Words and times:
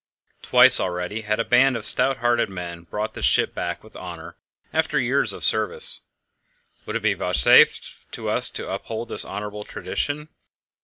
Twice 0.41 0.79
already 0.79 1.21
had 1.21 1.39
a 1.39 1.45
band 1.45 1.77
of 1.77 1.85
stout 1.85 2.17
hearted 2.17 2.49
men 2.49 2.85
brought 2.85 3.13
this 3.13 3.23
ship 3.27 3.53
back 3.53 3.83
with 3.83 3.95
honour 3.95 4.35
after 4.73 4.99
years 4.99 5.31
of 5.31 5.43
service. 5.43 6.01
Would 6.87 6.95
it 6.95 7.03
be 7.03 7.13
vouchsafed 7.13 8.11
to 8.13 8.27
us 8.27 8.49
to 8.49 8.67
uphold 8.71 9.09
this 9.09 9.23
honourable 9.25 9.63
tradition? 9.63 10.29